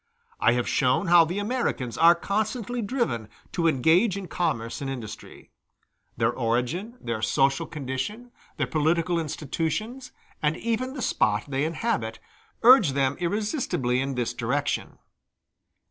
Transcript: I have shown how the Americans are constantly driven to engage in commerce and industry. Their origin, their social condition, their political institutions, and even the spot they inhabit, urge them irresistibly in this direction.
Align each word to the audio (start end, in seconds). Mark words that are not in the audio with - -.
I 0.39 0.53
have 0.53 0.67
shown 0.67 1.09
how 1.09 1.25
the 1.25 1.37
Americans 1.37 1.95
are 1.95 2.15
constantly 2.15 2.81
driven 2.81 3.29
to 3.51 3.67
engage 3.67 4.17
in 4.17 4.27
commerce 4.27 4.81
and 4.81 4.89
industry. 4.89 5.51
Their 6.17 6.31
origin, 6.31 6.97
their 6.99 7.21
social 7.21 7.67
condition, 7.67 8.31
their 8.57 8.65
political 8.65 9.19
institutions, 9.19 10.11
and 10.41 10.57
even 10.57 10.93
the 10.95 11.03
spot 11.03 11.43
they 11.49 11.65
inhabit, 11.65 12.17
urge 12.63 12.93
them 12.93 13.15
irresistibly 13.19 14.01
in 14.01 14.15
this 14.15 14.33
direction. 14.33 14.97